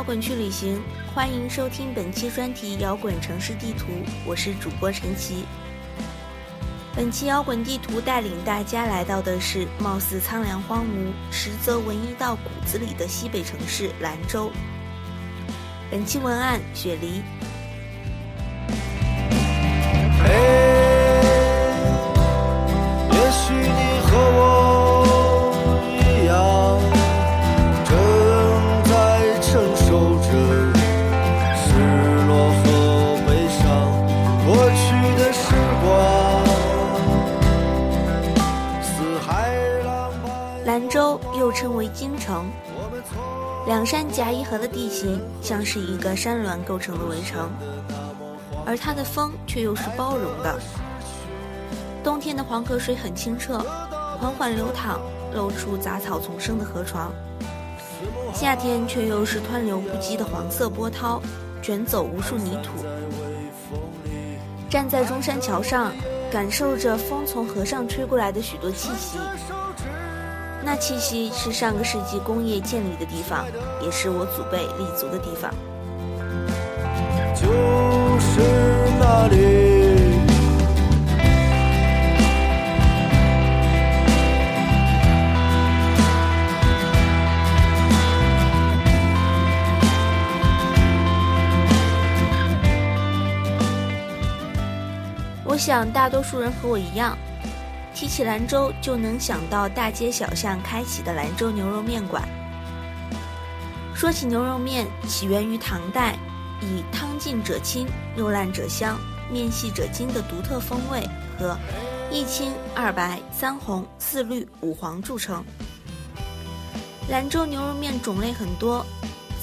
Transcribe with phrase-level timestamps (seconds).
[0.00, 0.80] 摇滚去旅行，
[1.14, 3.84] 欢迎收听本期专题《摇滚城市地图》，
[4.24, 5.44] 我是主播陈奇。
[6.96, 14.50] 本期摇滚地图带领大家来到的是貌似苍凉荒芜，实则文艺到骨子里的西北城市兰州。
[15.90, 17.20] 本期文案：雪梨。
[41.52, 42.46] 称为京城，
[43.66, 47.50] 两山夹一河的地形像是一个山峦构成的围城，
[48.66, 50.58] 而它的风却又是包容的。
[52.02, 53.58] 冬天的黄河水很清澈，
[54.18, 55.00] 缓缓流淌，
[55.34, 57.10] 露出杂草丛生的河床；
[58.34, 61.20] 夏天却又是湍流不息的黄色波涛，
[61.60, 62.70] 卷走无数泥土。
[64.70, 65.92] 站在中山桥上，
[66.30, 69.18] 感受着风从河上吹过来的许多气息。
[70.72, 73.44] 那气息是上个世纪工业建立的地方，
[73.82, 75.52] 也是我祖辈立足的地方。
[77.34, 77.48] 就
[78.20, 78.40] 是
[79.00, 79.80] 那里。
[95.44, 97.18] 我想，大多数人和我一样。
[98.00, 102.26] 提起兰州，就能想到大街小巷开启的兰州牛肉面馆。
[103.94, 106.18] 说起牛肉面，起源于唐代，
[106.62, 108.98] 以汤净者清、肉烂者香、
[109.30, 111.06] 面细者精的独特风味
[111.38, 111.54] 和
[112.10, 115.44] 一青二白三红四绿五黄著称。
[117.10, 118.82] 兰州牛肉面种类很多，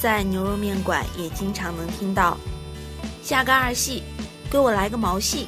[0.00, 2.36] 在牛肉面馆也经常能听到
[3.22, 4.02] “下个二细，
[4.50, 5.46] 给我来个毛细，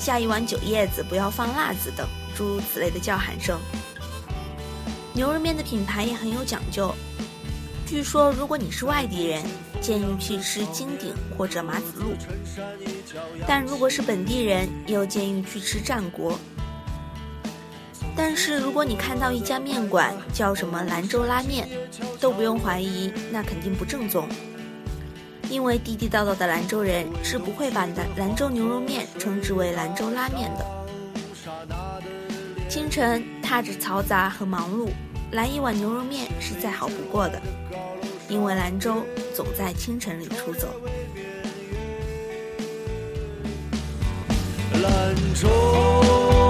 [0.00, 2.04] 下一碗酒叶子不要放辣子”等。
[2.36, 3.58] 诸如此类的叫喊声。
[5.14, 6.94] 牛肉面的品牌也很有讲究。
[7.86, 9.42] 据说，如果你是外地人，
[9.80, 12.14] 建议去吃金鼎或者马子路；
[13.46, 16.38] 但如果是本地人，又建议去吃战国。
[18.16, 21.68] 但是，如果你看到一家面馆叫什么兰州拉面，
[22.18, 24.26] 都不用怀疑，那肯定不正宗。
[25.50, 30.81] 因为地地道道的兰州人是不会把兰兰州牛肉面称之为兰州拉面的。
[32.72, 34.88] 清晨踏着嘈杂和忙碌，
[35.32, 37.38] 来一碗牛肉面是再好不过的，
[38.30, 39.02] 因为兰州
[39.34, 40.68] 总在清晨里出走。
[44.72, 46.41] 兰州。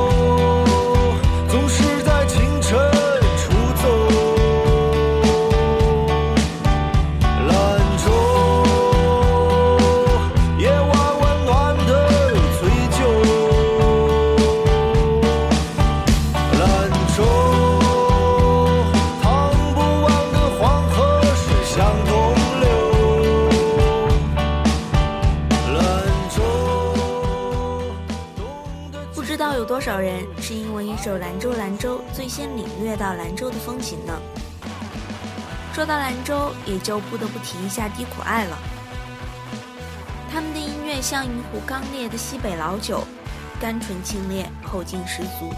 [35.72, 38.59] 说到兰州，也就不得不提一下低苦艾了。
[40.31, 43.06] 他们的音乐像一壶刚烈的西北老酒，
[43.59, 45.53] 甘醇清冽，后劲十足。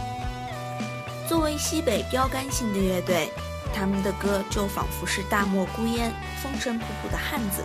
[1.28, 3.28] 作为西北标杆性的乐队，
[3.74, 7.62] 他们的歌就仿佛是大漠孤烟，风尘仆仆的汉子，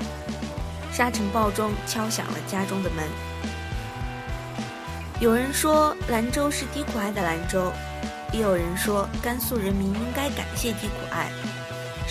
[0.92, 3.06] 沙尘暴中敲响了家中的门。
[5.20, 7.72] 有人说兰州是低苦艾的兰州，
[8.31, 11.30] 也有人说甘肃人民应该感谢低苦艾，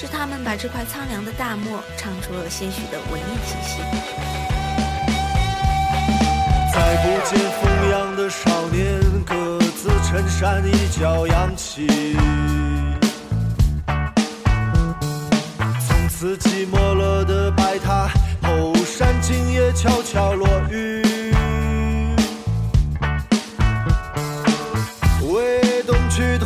[0.00, 3.80] 是他们把这块苍凉的大漠唱出了些许的文艺气息。
[6.72, 11.88] 再不见风扬的少年，格子衬衫一角扬起，
[15.84, 18.08] 从此寂寞了的白塔，
[18.44, 21.02] 后山今夜悄悄落雨。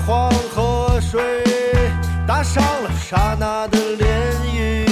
[0.04, 1.22] 黄河水
[2.26, 2.62] 打上
[3.12, 4.06] 刹那的涟
[4.56, 4.88] 漪。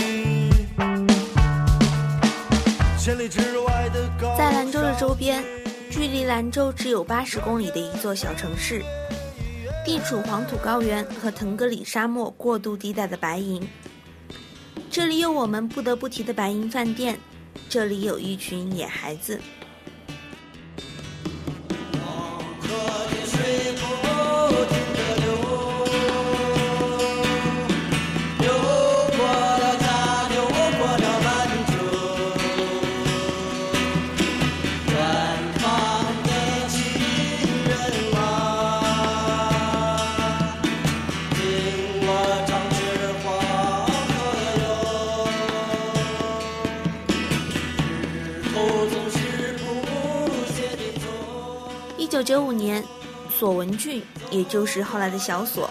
[2.99, 5.43] 千里之外的高在兰州的周边，
[5.91, 8.85] 距离兰州只有八十公里的一座小城市，
[9.87, 13.67] 地处黄土高原和腾格里沙漠过渡地带的白银。
[14.91, 17.19] 这里有我们不得不提的白银饭店，
[17.71, 19.41] 这里有一群野孩子。
[53.41, 55.71] 索文俊，也就是后来的小索，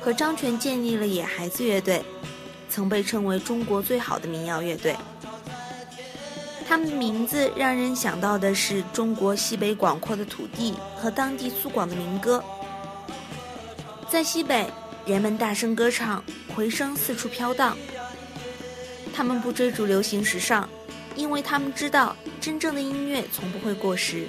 [0.00, 2.02] 和张全建立了野孩子乐队，
[2.70, 4.96] 曾被称为中国最好的民谣乐队。
[6.66, 12.42] 他们的名字让人想到的是中国西北广阔的土地和当地粗犷的民歌。
[14.08, 14.66] 在西北，
[15.04, 16.24] 人们大声歌唱，
[16.56, 17.76] 回声四处飘荡。
[19.14, 20.66] 他们不追逐流行时尚，
[21.14, 24.26] 因为他们知道真正的音乐从不会过时。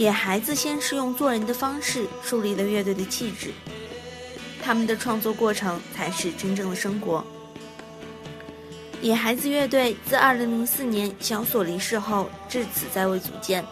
[0.00, 3.50] 野孩子先是用做人的方式树立了乐队的气质，
[4.62, 7.22] 他们的创作过程才是真正的生活。
[9.02, 13.62] 野孩子乐队自2004年小索离世后，至此再未组建。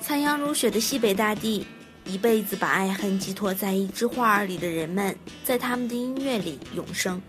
[0.00, 1.66] 残阳如血的西北大地，
[2.06, 5.14] 一辈子把爱恨寄托在一枝花儿里的人们，
[5.44, 7.20] 在他们的音乐里永生。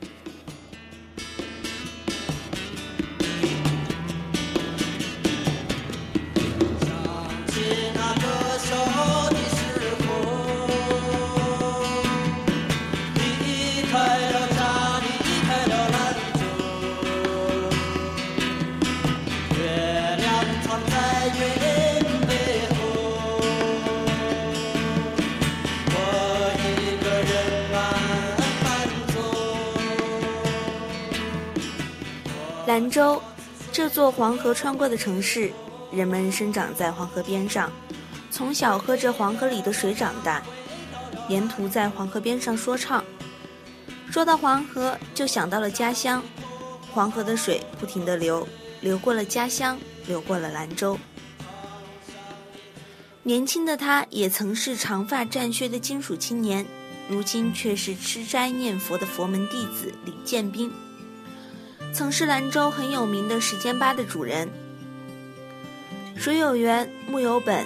[32.77, 33.19] 兰州，
[33.71, 35.51] 这座黄河穿过的城市，
[35.91, 37.71] 人们生长在黄河边上，
[38.29, 40.44] 从小喝着黄河里的水长大，
[41.27, 43.03] 沿途在黄河边上说唱。
[44.12, 46.21] 说到黄河，就想到了家乡，
[46.94, 48.47] 黄河的水不停地流，
[48.81, 49.75] 流过了家乡，
[50.06, 51.00] 流过了兰州。
[53.23, 56.63] 年轻的他，也曾是长发战靴的金属青年，
[57.09, 60.71] 如今却是吃斋念佛的佛门弟子李建斌。
[61.97, 64.47] 曾是兰州很有名的时间吧的主人。
[66.15, 67.65] 水有源，木有本，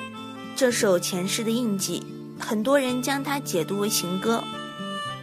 [0.55, 2.01] 这首前世的印记，
[2.39, 4.41] 很多人将它解读为情歌，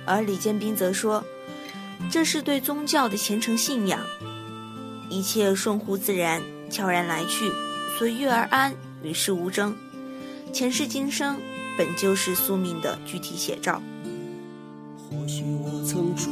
[0.04, 1.24] 而李建斌则说，
[2.10, 3.98] 这是对宗教的虔诚信仰。
[5.08, 7.50] 一切顺乎自然，悄然来去，
[7.98, 9.74] 随遇而安，与世无争。
[10.52, 11.38] 前世今生，
[11.78, 13.80] 本就是宿命的具体写照。
[15.08, 16.30] 或许我曾住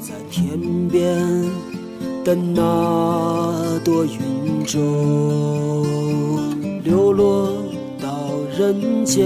[0.00, 1.75] 在天边。
[2.26, 5.86] 的那朵云舟
[6.82, 7.52] 流落
[8.00, 8.10] 到
[8.58, 9.24] 人间，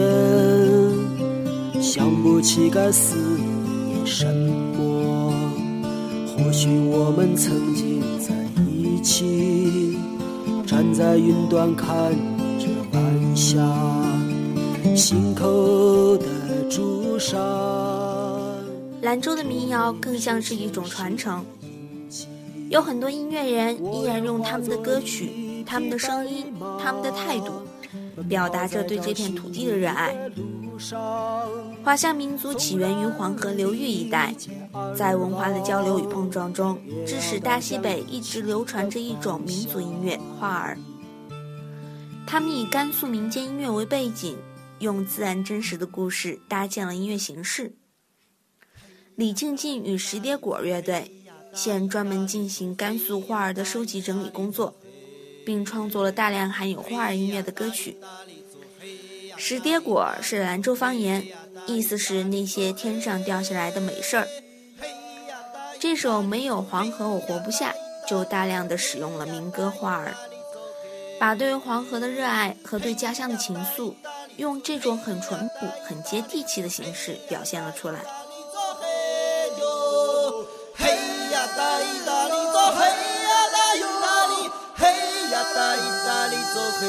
[1.80, 5.32] 想不起该思念什么。
[6.26, 8.34] 或许我们曾经在
[8.70, 9.96] 一起，
[10.66, 11.88] 站在云端看
[12.58, 13.66] 着晚霞，
[14.94, 16.26] 心口的
[16.68, 17.38] 朱砂。
[19.00, 21.42] 兰州的民谣更像是一种传承。
[22.70, 27.50] 有很多音乐人依然用他们的歌曲、他们的声音、他们的态度，
[28.28, 30.14] 表达着对这片土地的热爱。
[31.82, 34.32] 华夏民族起源于黄河流域一带，
[34.96, 40.78] 在文化的交流与碰撞中，致使大西北一直流传着一种民族音乐——花儿。
[42.24, 44.36] 他们以甘肃民间音乐为背景，
[44.78, 47.74] 用自然真实的故事搭建了音乐形式。
[49.16, 51.16] 李静静与石蝶果乐队。
[51.52, 54.74] 现专门进行甘肃花儿的收集整理工作，
[55.44, 57.96] 并创作了大量含有花儿音乐的歌曲。
[59.36, 61.26] 石蝶果是兰州方言，
[61.66, 64.28] 意思是那些天上掉下来的美事儿。
[65.78, 67.74] 这首没有黄河我活不下，
[68.06, 70.14] 就大量的使用了民歌花儿，
[71.18, 73.94] 把对黄河的热爱和对家乡的情愫，
[74.36, 78.00] 用这种很淳朴、很接地气的形式表现了出来。
[81.56, 82.86] 大意大利走嘿
[83.28, 84.34] 呀大意大利
[84.76, 84.82] 嘿
[85.30, 86.86] 呀大意大利走嘿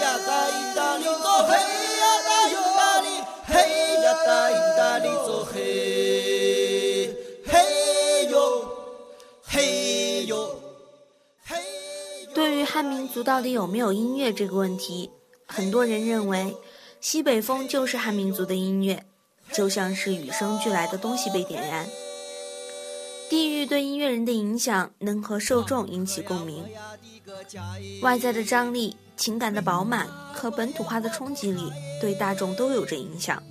[0.00, 1.52] 呀大意大利走嘿
[4.02, 7.14] 呀大意大利走嘿
[7.46, 8.36] 嘿哟
[9.42, 10.60] 嘿哟
[11.44, 11.56] 嘿
[12.34, 15.10] 对于汉民族到底有没有音乐这个问题
[15.46, 16.56] 很多人认为
[17.00, 19.04] 西北风就是汉民族的音乐
[19.52, 21.86] 就像是与生俱来的东西被点燃。
[23.30, 26.64] 地域对音乐人的影响能和受众引起共鸣，
[28.02, 33.42] 外在的张力、情感的饱满和本土化的冲击力对大众都有着影响。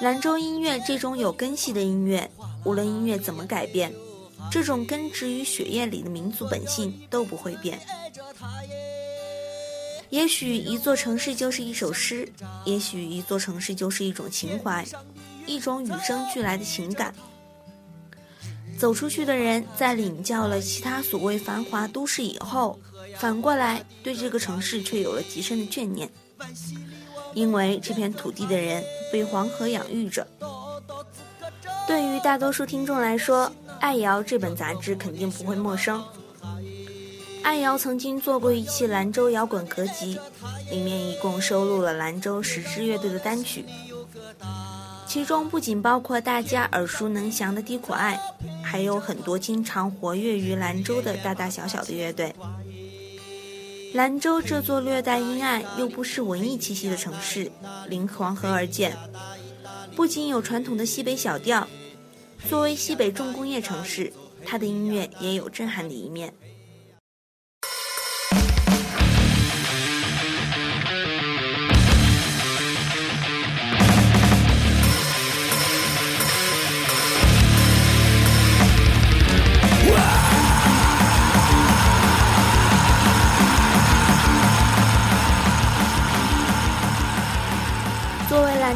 [0.00, 2.30] 兰州音乐这种有根系的音乐，
[2.64, 3.92] 无论音乐怎么改变，
[4.50, 7.80] 这种根植于血液里的民族本性都不会变。
[10.10, 12.28] 也许一座城市就是一首诗，
[12.64, 14.84] 也许一座城市就是一种情怀，
[15.46, 17.14] 一种与生俱来的情感。
[18.80, 22.80] 走出去的人在领教了其他所谓繁华都市以后，
[23.18, 26.08] 反过来对这个城市却有了极深的眷念，
[27.34, 28.82] 因为这片土地的人
[29.12, 30.26] 被黄河养育着。
[31.86, 33.46] 对于大多数听众来说，
[33.80, 36.02] 《爱瑶》这本杂志肯定不会陌生。
[37.42, 40.18] 爱瑶曾经做过一期兰州摇滚合集，
[40.70, 43.62] 里面一共收录了兰州十支乐队的单曲，
[45.10, 48.16] 其中不仅包括大家耳熟能详的低苦爱，
[48.62, 52.32] 还有很多经常活跃于兰州的大大小小的乐队。
[53.92, 57.50] 兰州这座略带阴暗又不失文艺气息的城市，
[57.88, 58.96] 临黄河而建，
[59.96, 61.66] 不仅有传统的西北小调，
[62.48, 64.12] 作为西北重工业城市，
[64.46, 66.32] 它的音乐也有震撼的一面。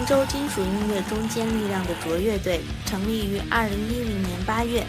[0.05, 4.85] 州金属音乐中坚力量的卓乐队，成立于二零一零年八月，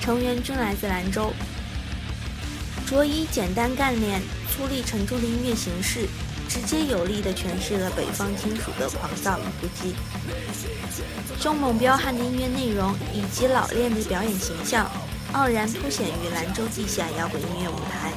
[0.00, 1.32] 成员均来自兰州。
[2.86, 6.06] 卓以简单干练、粗粝沉重的音乐形式，
[6.48, 9.92] 直接有力地诠释了北方金属的狂躁与不羁。
[11.40, 14.88] 凶猛彪悍的音乐内容以及老练的表演形象，
[15.32, 18.12] 傲然凸显于兰州地下摇滚音乐舞台。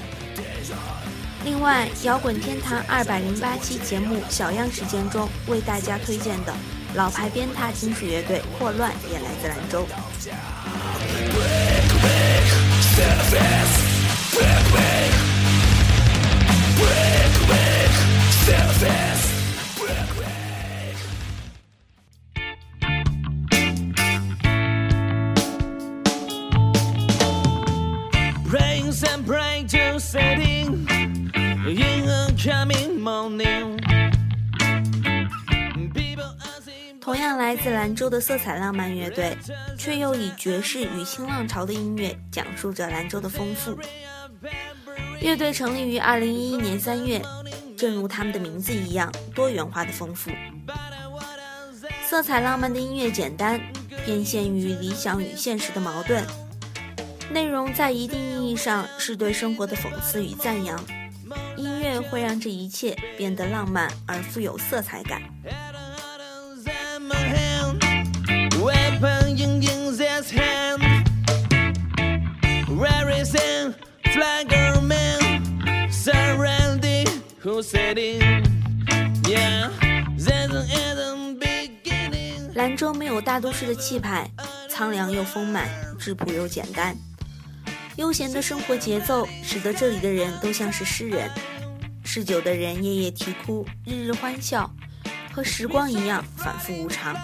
[1.45, 6.53] 另外，摇滚天堂二百零八期节目小样时间中为大家推荐的
[6.95, 9.87] 老牌鞭挞金属乐队霍乱也来自兰州。
[28.51, 30.88] Rains and pray to setting
[36.99, 39.37] 同样来自兰州的色彩浪漫乐队，
[39.77, 43.77] 却又以爵士与新浪潮的音乐讲述着兰州的丰富。
[45.19, 47.21] 乐队成立于2011年3月，
[47.77, 50.31] 正如他们的名字一样，多元化的丰富。
[52.03, 53.61] 色彩浪漫的音乐简单，
[54.05, 56.23] 变现于理想与现实的矛盾，
[57.29, 60.79] 内容在一定意义上是对生活的讽刺与赞扬。
[62.03, 65.21] 会让这一切变得浪漫而富有色彩感。
[82.55, 84.29] 兰州没有大都市的气派
[84.69, 86.95] 苍凉又丰满质朴又简单。
[87.95, 91.29] 悠闲的生活节奏使得这里的人都像是诗人。
[92.11, 94.67] 嗜酒的人夜夜啼哭，日日欢笑，
[95.31, 97.15] 和时光一样反复无常。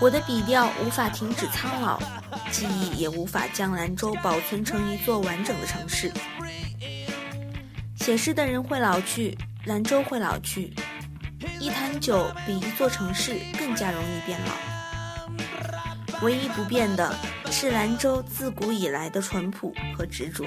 [0.00, 2.00] 我的笔调无法停止苍老，
[2.50, 6.10] 记忆也无法将兰州保存成一座完整的城市。
[7.96, 10.72] 写诗的人会老去，兰州会老去，
[11.60, 16.22] 一坛酒比一座城市更加容易变老。
[16.22, 17.14] 唯一不变的
[17.50, 20.42] 是兰州自古以来的淳朴和执着。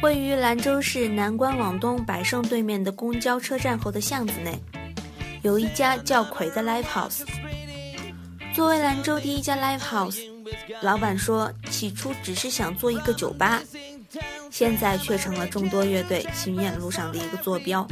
[0.00, 4.56] 位于兰州市南关往东百盛对面的公交车站后的巷子内，
[5.42, 7.22] 有一家叫葵的 Live House。
[8.54, 10.20] 作为兰州第一家 Live House，
[10.82, 13.60] 老板说起初只是想做一个酒吧，
[14.50, 17.84] 现在却成了众多乐队巡演路上的一个坐标。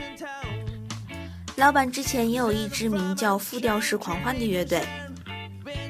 [1.56, 4.80] 老板之前也有一支名叫“复调式狂欢”的乐队，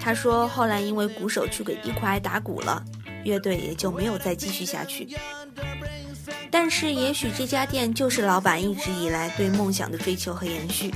[0.01, 2.83] 他说后来因为鼓手去给地库爱打鼓了，
[3.23, 5.07] 乐队也就没有再继续下去。
[6.67, 10.93] 但是也许这家店就是老板一直以来对梦想的追求和延续。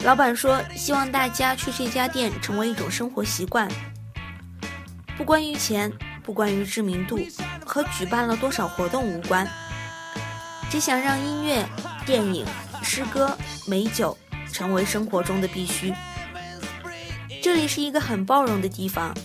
[0.00, 3.66] 老板说，希望大家去这家店成为一种生活习惯，
[5.16, 5.90] 不关于钱，
[6.22, 7.18] 不关于知名度，
[7.64, 9.48] 和举办了多少活动无关，
[10.70, 11.66] 只想让音乐、
[12.04, 12.44] 电影、
[12.82, 13.34] 诗歌、
[13.66, 14.14] 美酒
[14.52, 15.94] 成为生活中的必须。
[17.42, 19.16] 这里是一个很包容的地方，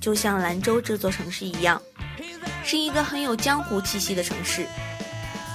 [0.00, 1.80] 就像兰州这座城市一样。
[2.66, 4.66] 是一个很有江湖气息的城市，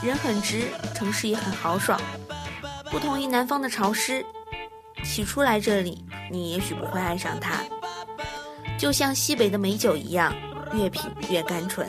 [0.01, 1.99] 人很直，城市也很豪爽。
[2.89, 4.25] 不同于南方的潮湿，
[5.03, 7.55] 起初来这里，你也许不会爱上它，
[8.79, 10.33] 就像西北的美酒一样，
[10.73, 11.85] 越品越甘醇。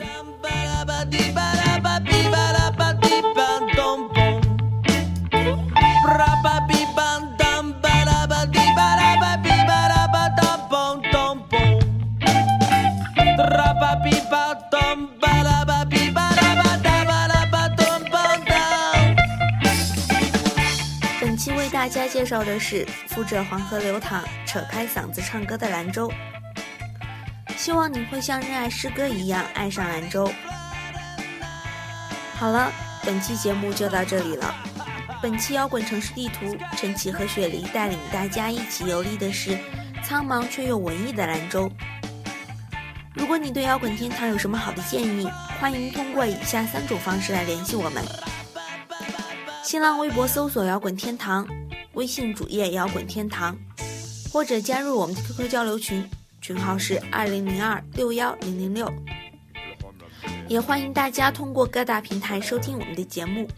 [21.83, 26.09] 大家介绍的是附着黄河流淌、扯开嗓子唱歌的兰州。
[27.57, 30.31] 希望你会像热爱诗歌一样爱上兰州。
[32.35, 32.71] 好了，
[33.05, 34.55] 本期节目就到这里了。
[35.21, 39.59] 本期摇滚城市地图，陈奇和雪梨带领大家一起游历的是
[40.05, 41.69] 苍茫却又文艺的兰州。
[43.13, 48.01] 如果你对摇滚天堂有什么好的建议，欢迎通过以下三种方式来联系我们：
[49.61, 51.45] 新浪微博搜索“摇滚天堂”，
[51.94, 53.56] 微信主页“摇滚天堂”，
[54.32, 56.08] 或者加入我们的 QQ 交流群，
[56.40, 58.92] 群号是二零零二六幺零零六。
[60.48, 63.48] 也欢迎大家通过各大平台收听我们的节目。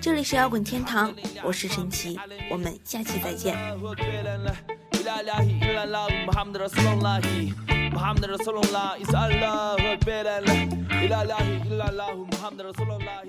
[0.00, 1.14] 这里是摇滚天堂，
[1.44, 2.18] 我是陈奇，
[2.50, 3.56] 我们下期再见。
[7.92, 10.26] محمد رسول الله إسأل الله أكبر
[11.04, 13.20] إلا الله إلا الله محمد رسول الله